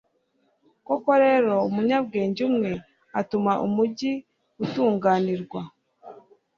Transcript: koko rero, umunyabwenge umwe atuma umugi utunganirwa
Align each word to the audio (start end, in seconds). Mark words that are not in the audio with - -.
koko 0.87 1.11
rero, 1.23 1.53
umunyabwenge 1.69 2.41
umwe 2.49 2.71
atuma 3.19 3.53
umugi 3.65 4.11
utunganirwa 4.63 5.61